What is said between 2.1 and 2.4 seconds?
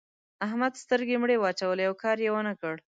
يې و